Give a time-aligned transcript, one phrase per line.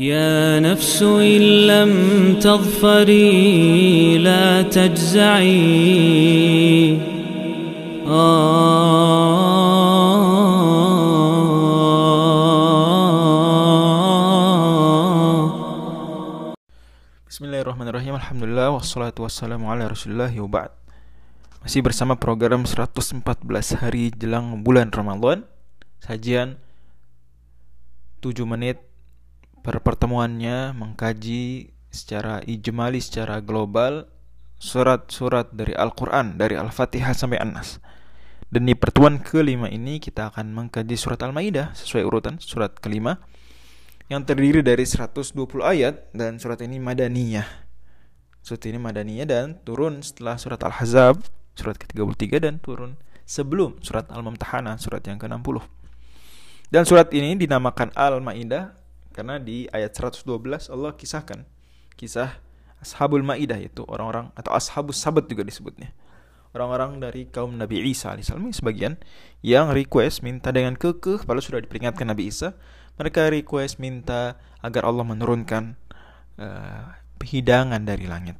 [0.00, 1.92] يا نفس إن لم
[2.40, 5.60] تظفري لا تجزعي
[17.30, 20.70] Bismillahirrahmanirrahim Alhamdulillah Wassalatu wassalamu ala rasulullah Ba'd
[21.66, 23.20] Masih bersama program 114
[23.78, 25.42] hari jelang bulan Ramadan
[25.98, 26.56] Sajian
[28.22, 28.80] 7 menit
[29.65, 34.05] per pertemuannya mengkaji secara ijmali, secara global
[34.55, 37.81] Surat-surat dari Al-Quran Dari Al-Fatihah sampai An-Nas
[38.47, 43.19] Dan di pertemuan kelima ini kita akan mengkaji surat Al-Ma'idah Sesuai urutan surat kelima
[44.05, 45.33] yang terdiri dari 120
[45.65, 47.65] ayat dan surat ini madaniyah.
[48.45, 51.25] Surat ini madaniyah dan turun setelah surat Al-Hazab,
[51.57, 55.57] surat ke-33 dan turun sebelum surat Al-Mumtahanah, surat yang ke-60.
[56.69, 58.84] Dan surat ini dinamakan Al-Maidah
[59.15, 60.27] karena di ayat 112
[60.67, 61.47] Allah kisahkan
[61.95, 62.35] kisah
[62.83, 65.95] Ashabul Maidah itu orang-orang atau Ashabus Sabat juga disebutnya.
[66.51, 68.99] Orang-orang dari kaum Nabi Isa alaihissalam sebagian
[69.39, 72.59] yang request minta dengan kekeh padahal sudah diperingatkan Nabi Isa
[72.99, 75.79] mereka request minta agar Allah menurunkan
[76.39, 78.35] uh, hidangan dari langit.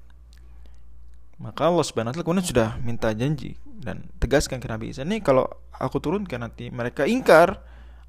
[1.39, 5.19] Maka Allah Subhanahu wa taala kemudian sudah minta janji dan tegaskan ke Nabi Isa, "Nih
[5.19, 7.59] kalau aku turunkan nanti mereka ingkar,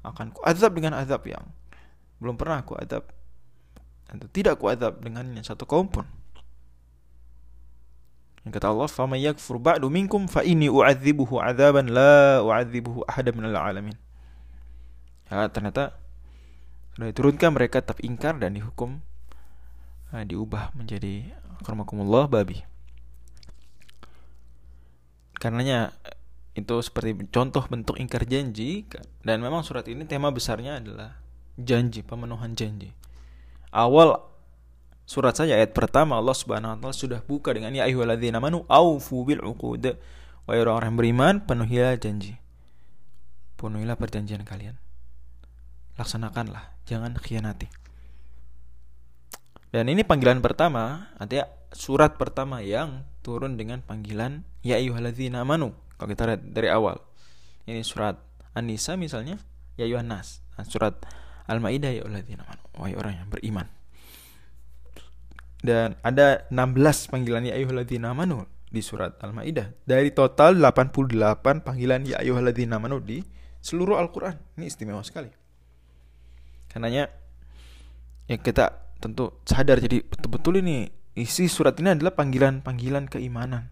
[0.07, 1.43] akan ku azab dengan azab yang
[2.17, 3.05] belum pernah aku azab
[4.07, 6.07] atau tidak ku azab dengan yang satu kaum pun."
[8.47, 13.59] Yang kata Allah, "Faman yakfur ba'du minkum fa inni u'adzibuhu 'adzaban la u'adzibuhu ahadan minal
[13.59, 13.99] alamin."
[15.27, 15.99] Ya, ternyata
[16.95, 19.03] sudah diturunkan mereka tetap ingkar dan dihukum
[20.15, 21.35] uh, diubah menjadi
[21.67, 22.63] karmakumullah babi.
[25.37, 25.93] Karenanya
[26.57, 28.89] itu seperti contoh bentuk ingkar janji
[29.21, 31.21] dan memang surat ini tema besarnya adalah
[31.57, 32.93] janji, pemenuhan janji.
[33.73, 34.21] Awal
[35.03, 39.25] surat saja ayat pertama Allah Subhanahu wa taala sudah buka dengan ya ayyuhalladzina amanu aufu
[39.27, 39.97] bil uqud.
[40.47, 42.39] Wahai orang-orang beriman, penuhilah janji.
[43.59, 44.79] Penuhilah perjanjian kalian.
[45.99, 47.67] Laksanakanlah, jangan khianati.
[49.73, 55.75] Dan ini panggilan pertama, artinya surat pertama yang turun dengan panggilan ya ayyuhalladzina amanu.
[55.99, 57.01] Kalau kita lihat dari awal.
[57.67, 58.15] Ini surat
[58.55, 59.35] An-Nisa misalnya,
[59.75, 60.39] ya ayyuhan nas.
[60.55, 60.95] Nah, surat
[61.47, 62.63] Al-Maidah ya amanu.
[62.75, 63.67] Wahai orang yang beriman.
[65.63, 69.73] Dan ada 16 panggilan ya ayyuhalladzina amanu di surat Al-Maidah.
[69.87, 73.23] Dari total 88 panggilan ya ayyuhalladzina amanu di
[73.63, 74.37] seluruh Al-Qur'an.
[74.59, 75.31] Ini istimewa sekali.
[76.67, 77.09] Karenanya
[78.27, 83.71] ya kita tentu sadar jadi betul-betul ini isi surat ini adalah panggilan-panggilan keimanan.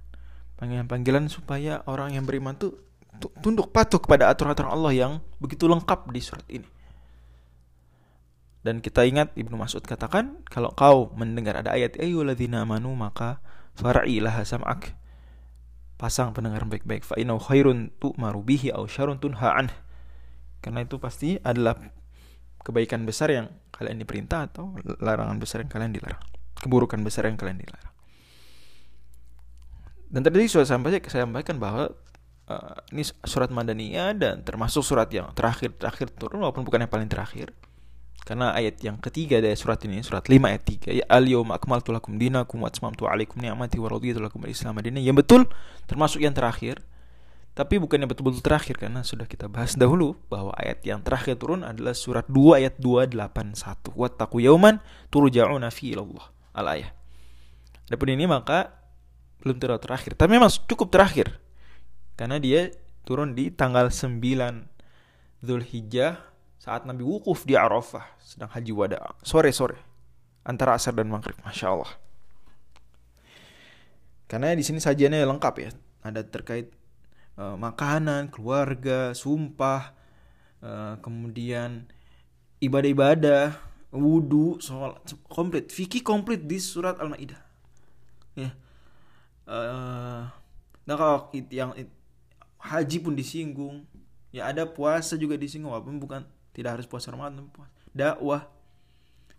[0.56, 2.80] Panggilan-panggilan supaya orang yang beriman tuh
[3.44, 6.68] tunduk patuh kepada aturan-aturan Allah yang begitu lengkap di surat ini.
[8.66, 13.38] Dan kita ingat Ibnu Mas'ud katakan kalau kau mendengar ada ayat ayyuhalladzina amanu maka
[13.78, 14.98] far'ilah sam'ak.
[16.02, 19.70] Pasang pendengar baik-baik fa innahu khairun tu'maru bihi aw syarrun tunha anh.
[20.66, 21.78] Karena itu pasti adalah
[22.66, 26.24] kebaikan besar yang kalian diperintah atau larangan besar yang kalian dilarang
[26.58, 27.94] keburukan besar yang kalian dilarang
[30.10, 31.94] dan tadi sudah sampai saya sampaikan bahwa
[32.48, 37.12] uh, ini surat Madaniyah dan termasuk surat yang terakhir terakhir turun walaupun bukan yang paling
[37.12, 37.52] terakhir
[38.26, 41.94] karena ayat yang ketiga dari surat ini surat 5 ayat 3 ya al yawma akmaltu
[41.94, 45.46] lakum dinakum wa atmamtu alaikum ni'mati wa raditu lakum al-islam yang betul
[45.86, 46.82] termasuk yang terakhir
[47.56, 51.96] tapi bukannya betul-betul terakhir karena sudah kita bahas dahulu bahwa ayat yang terakhir turun adalah
[51.96, 53.96] surat 2 ayat 281.
[53.96, 56.36] Wattaqu yauman turja'una fi ilallah.
[56.52, 56.92] Al-ayah.
[57.88, 58.76] Adapun ini maka
[59.40, 61.40] belum terlalu terakhir, tapi memang cukup terakhir.
[62.20, 62.76] Karena dia
[63.08, 64.20] turun di tanggal 9
[65.40, 66.35] Zulhijjah
[66.66, 69.78] saat Nabi wukuf di Arafah sedang haji wada sore-sore
[70.42, 71.38] antara asar dan maghrib.
[71.46, 71.94] Masya Allah.
[74.26, 75.70] Karena di sini sajiannya lengkap ya.
[76.02, 76.74] Ada terkait
[77.38, 79.94] uh, makanan, keluarga, sumpah,
[80.66, 81.86] uh, kemudian
[82.58, 83.54] ibadah-ibadah,
[83.94, 84.98] wudhu, sholat,
[85.30, 85.70] komplit.
[85.70, 87.42] Fikih komplit di surat Al-Maidah.
[88.34, 88.58] Ya.
[89.46, 90.26] Uh,
[90.90, 91.78] nah kalau yang
[92.58, 93.86] haji pun disinggung,
[94.34, 97.52] ya ada puasa juga disinggung, walaupun bukan tidak harus puasa Ramadan,
[97.92, 98.48] dakwah,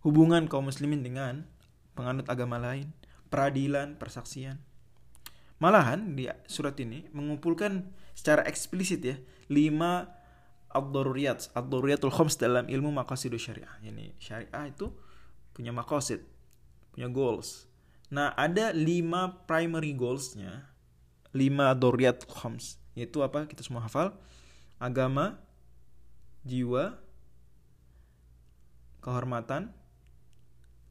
[0.05, 1.49] hubungan kaum muslimin dengan
[1.97, 2.93] penganut agama lain,
[3.33, 4.61] peradilan, persaksian.
[5.57, 9.17] Malahan di surat ini mengumpulkan secara eksplisit ya
[9.49, 10.13] lima
[10.69, 13.73] ad-daruriyat, ad-daruriyatul khams dalam ilmu maqasidus syariah.
[13.81, 14.93] Ini syariah itu
[15.57, 16.21] punya maqasid,
[16.93, 17.65] punya goals.
[18.13, 20.69] Nah, ada lima primary goalsnya,
[21.33, 22.77] lima ad-daruriyatul khams.
[22.93, 23.49] Yaitu apa?
[23.49, 24.13] Kita semua hafal.
[24.77, 25.41] Agama,
[26.45, 27.01] jiwa,
[29.07, 29.71] kehormatan,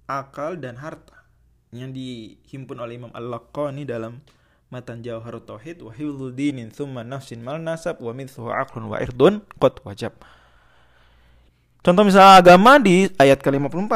[0.07, 1.27] akal dan harta
[1.75, 4.23] yang dihimpun oleh Imam Al-Laqani dalam
[4.71, 9.43] matan Jawharut Tauhid wa hifdzu dinin thumma nafsin mal nasab wa mithluhu aqlun wa irdun
[9.59, 10.15] qad wajab.
[11.83, 13.93] Contoh misalnya agama di ayat ke-54.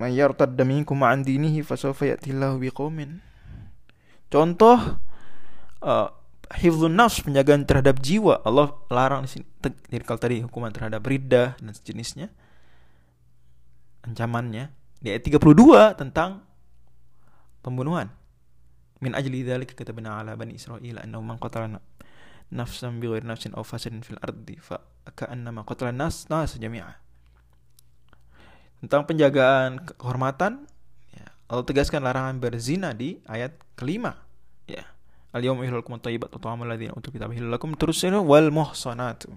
[0.00, 3.20] Man yartadda minkum an dinihi fasawfa ya'tillahu biqaumin.
[4.32, 4.96] Contoh
[5.84, 6.08] uh,
[6.56, 9.44] hifdzun nafs penjagaan terhadap jiwa Allah larang di sini
[10.04, 12.28] kalau tadi hukuman terhadap riddah dan sejenisnya
[14.02, 14.70] ancamannya
[15.02, 16.42] di ayat 32 tentang
[17.62, 18.10] pembunuhan.
[19.02, 21.82] Min ajli dzalika katabna ala bani israil annahu man qatala
[22.54, 24.78] nafsan bighairi nafsin aw fasadin fil ardi fa
[25.10, 27.02] ka'annama qatala nas nas jami'a.
[28.82, 30.66] Tentang penjagaan kehormatan
[31.14, 34.22] ya, Allah tegaskan larangan berzina di ayat kelima
[34.70, 34.86] ya.
[35.32, 39.34] Al yawma yuhillukum thayyibat wa ta'amul ladzina utul kitaba lakum terus wal muhsanatu.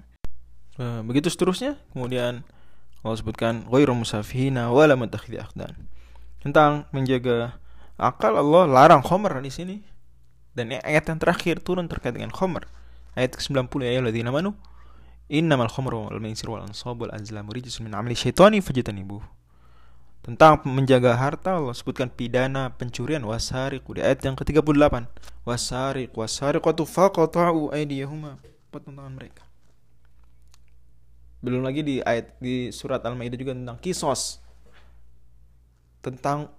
[0.76, 2.44] Uh, begitu seterusnya kemudian
[3.06, 5.78] Allah sebutkan ghairu musafihina wala akhdan
[6.42, 7.54] tentang menjaga
[8.02, 9.78] akal Allah larang khomer di sini.
[10.56, 12.66] Dan ayat yang terakhir turun terkait dengan khomer
[13.14, 14.56] ayat ke-90 ya alladzina amanu
[15.28, 19.22] innamal khamru wal maisir wal ansab wal azlamu rijsun min amali syaitani fajtanibuh.
[20.26, 25.06] Tentang menjaga harta Allah sebutkan pidana pencurian wasariq di ayat yang ke-38
[25.46, 28.42] wasariq wasariqatu faqata'u aydiyahuma.
[28.74, 29.46] Potong tangan mereka
[31.46, 34.42] belum lagi di ayat di surat Al-Maidah juga tentang kisos
[36.02, 36.50] tentang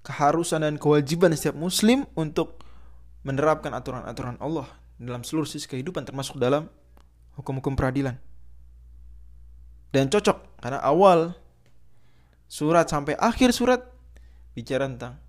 [0.00, 2.64] keharusan dan kewajiban setiap muslim untuk
[3.22, 6.72] menerapkan aturan-aturan Allah dalam seluruh sisi kehidupan termasuk dalam
[7.36, 8.16] hukum-hukum peradilan
[9.92, 11.36] dan cocok karena awal
[12.48, 13.80] surat sampai akhir surat
[14.56, 15.20] bicara tentang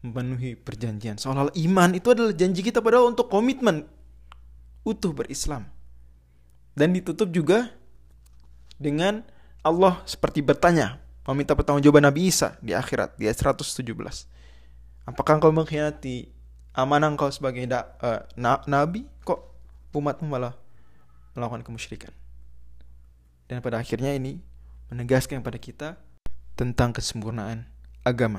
[0.00, 1.20] memenuhi perjanjian.
[1.20, 3.84] Seolah-olah iman itu adalah janji kita padahal untuk komitmen
[4.84, 5.68] utuh berislam.
[6.72, 7.68] Dan ditutup juga
[8.80, 9.20] dengan
[9.60, 10.96] Allah seperti bertanya,
[11.28, 13.84] meminta pertanggungjawaban Nabi Isa di akhirat di ayat 117.
[15.04, 16.32] Apakah engkau mengkhianati
[16.72, 19.04] amanah engkau sebagai da, uh, na nabi?
[19.28, 19.40] Kok
[19.92, 20.56] umatmu malah
[21.36, 22.16] melakukan kemusyrikan?
[23.52, 24.40] Dan pada akhirnya ini
[24.88, 25.88] menegaskan kepada kita
[26.56, 27.68] tentang kesempurnaan
[28.00, 28.38] agama.